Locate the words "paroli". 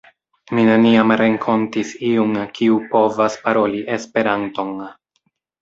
3.45-3.85